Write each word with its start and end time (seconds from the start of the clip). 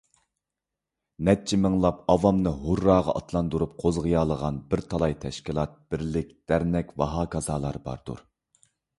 نەچچە 1.27 1.57
مىڭلاپ 1.65 1.99
ئاۋامنى 2.13 2.53
ھۇرراغا 2.61 3.13
ئاتلاندۇرۇپ 3.19 3.75
قوزغىيالىغان 3.83 4.57
بىر 4.71 4.83
تالاي 4.93 5.13
تەشكىلات، 5.25 5.75
بىرلىك، 5.93 6.31
دەرنەك 6.53 6.95
ۋەھاكازالار 7.03 7.77
باردۇر. 7.85 8.25